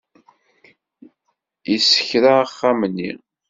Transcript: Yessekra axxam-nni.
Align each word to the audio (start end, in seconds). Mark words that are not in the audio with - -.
Yessekra 1.71 2.31
axxam-nni. 2.45 3.11